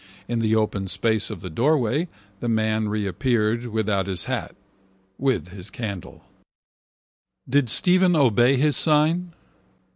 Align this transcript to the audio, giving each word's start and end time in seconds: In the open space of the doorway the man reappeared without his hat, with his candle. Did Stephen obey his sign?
In 0.27 0.39
the 0.39 0.55
open 0.55 0.87
space 0.87 1.29
of 1.29 1.41
the 1.41 1.49
doorway 1.51 2.07
the 2.39 2.49
man 2.49 2.89
reappeared 2.89 3.67
without 3.67 4.07
his 4.07 4.23
hat, 4.25 4.55
with 5.19 5.49
his 5.49 5.69
candle. 5.69 6.23
Did 7.47 7.69
Stephen 7.69 8.15
obey 8.15 8.57
his 8.57 8.75
sign? 8.75 9.33